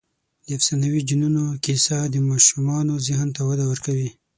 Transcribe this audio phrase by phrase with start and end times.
[0.45, 4.09] د افسانوي جنونو کیسه د ماشومانو ذهن ته وده ورکوي.